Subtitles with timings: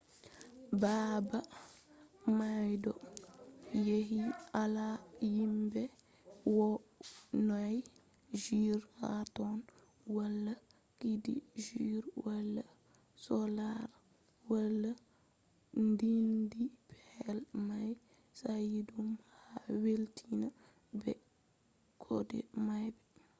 [0.81, 1.39] baabe
[2.37, 2.99] may ɗon
[3.85, 4.17] yaaji
[4.53, 4.85] wala
[5.35, 5.81] yimɓe
[6.55, 7.75] wonay
[8.43, 9.57] jur ha ton
[10.15, 10.53] wala
[10.99, 11.33] cuudi
[11.65, 12.63] jur wala
[13.23, 13.87] sollare
[14.51, 14.91] wala
[15.87, 17.89] ndudi pellel may
[18.39, 19.21] sayiɗum a
[19.81, 20.41] welwitan
[21.01, 21.11] be
[22.03, 22.87] kode may